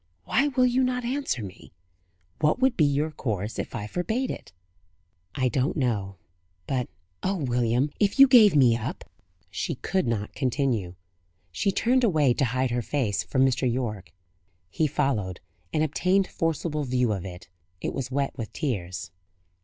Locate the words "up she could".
8.75-10.07